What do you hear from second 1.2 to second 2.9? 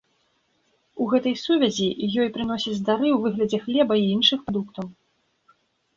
сувязі ёй прыносяць